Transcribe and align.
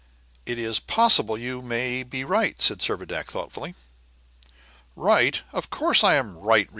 "It 0.47 0.57
is 0.57 0.79
possible 0.79 1.37
you 1.37 1.61
may 1.61 2.01
be 2.01 2.23
right," 2.23 2.59
said 2.59 2.79
Servadac, 2.81 3.27
thoughtfully. 3.27 3.75
"Right! 4.95 5.43
of 5.53 5.69
course 5.69 6.03
I 6.03 6.15
am 6.15 6.37
right!" 6.37 6.67